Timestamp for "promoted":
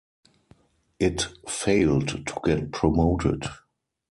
2.71-3.43